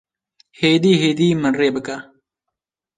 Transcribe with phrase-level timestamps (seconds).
[0.59, 1.97] Hêdî hêdî min rê bike